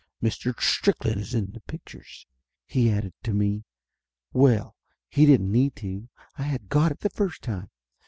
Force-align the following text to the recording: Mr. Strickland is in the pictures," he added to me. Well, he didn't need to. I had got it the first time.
Mr. 0.19 0.59
Strickland 0.59 1.21
is 1.21 1.35
in 1.35 1.51
the 1.51 1.59
pictures," 1.59 2.25
he 2.65 2.89
added 2.89 3.13
to 3.21 3.35
me. 3.35 3.65
Well, 4.33 4.75
he 5.09 5.27
didn't 5.27 5.51
need 5.51 5.75
to. 5.75 6.09
I 6.39 6.41
had 6.41 6.69
got 6.69 6.91
it 6.91 7.01
the 7.01 7.11
first 7.11 7.43
time. 7.43 7.69